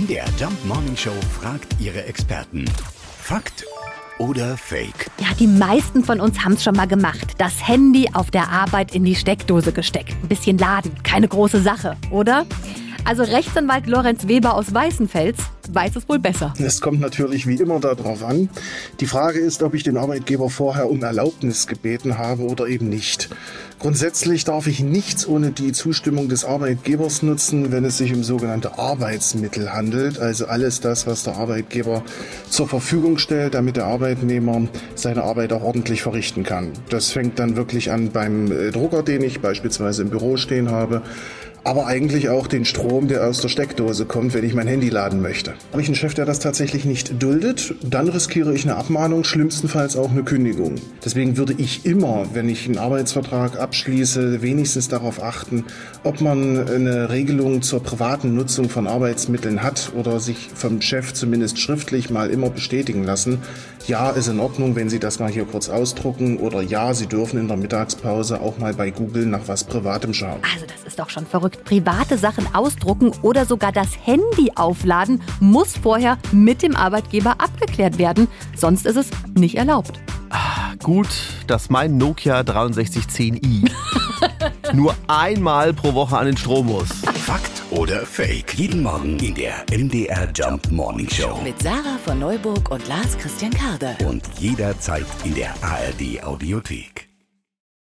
[0.00, 2.64] MDR Jump Morning Show fragt ihre Experten.
[3.18, 3.66] Fakt
[4.18, 5.10] oder Fake?
[5.18, 7.34] Ja, die meisten von uns haben es schon mal gemacht.
[7.36, 10.12] Das Handy auf der Arbeit in die Steckdose gesteckt.
[10.22, 12.46] Ein bisschen laden, keine große Sache, oder?
[13.04, 15.38] Also Rechtsanwalt Lorenz Weber aus Weißenfels
[15.74, 16.54] weiß es wohl besser.
[16.58, 18.48] Es kommt natürlich wie immer darauf an.
[19.00, 23.30] Die Frage ist, ob ich den Arbeitgeber vorher um Erlaubnis gebeten habe oder eben nicht.
[23.80, 28.78] Grundsätzlich darf ich nichts ohne die Zustimmung des Arbeitgebers nutzen, wenn es sich um sogenannte
[28.78, 32.04] Arbeitsmittel handelt, also alles das, was der Arbeitgeber
[32.50, 36.72] zur Verfügung stellt, damit der Arbeitnehmer seine Arbeit auch ordentlich verrichten kann.
[36.90, 41.00] Das fängt dann wirklich an beim äh, Drucker, den ich beispielsweise im Büro stehen habe,
[41.64, 45.22] aber eigentlich auch den Strom, der aus der Steckdose kommt, wenn ich mein Handy laden
[45.22, 45.54] möchte.
[45.72, 49.96] Habe ich einen Chef, der das tatsächlich nicht duldet, dann riskiere ich eine Abmahnung, schlimmstenfalls
[49.96, 50.74] auch eine Kündigung.
[51.04, 55.64] Deswegen würde ich immer, wenn ich einen Arbeitsvertrag abschließe, wenigstens darauf achten,
[56.02, 61.58] ob man eine Regelung zur privaten Nutzung von Arbeitsmitteln hat oder sich vom Chef zumindest
[61.60, 63.38] schriftlich mal immer bestätigen lassen.
[63.86, 67.38] Ja, ist in Ordnung, wenn Sie das mal hier kurz ausdrucken oder ja, Sie dürfen
[67.38, 70.40] in der Mittagspause auch mal bei Google nach was Privatem schauen.
[70.52, 70.66] Also
[71.00, 71.64] ist doch schon verrückt.
[71.64, 78.28] Private Sachen ausdrucken oder sogar das Handy aufladen muss vorher mit dem Arbeitgeber abgeklärt werden.
[78.56, 80.00] Sonst ist es nicht erlaubt.
[80.82, 81.08] Gut,
[81.46, 83.70] dass mein Nokia 6310i
[84.72, 86.88] nur einmal pro Woche an den Strom muss.
[87.26, 88.54] Fakt oder Fake?
[88.54, 91.38] Jeden Morgen in der MDR Jump Morning Show.
[91.42, 93.96] Mit Sarah von Neuburg und Lars Christian Karde.
[94.06, 97.09] Und jederzeit in der ARD Audiothek.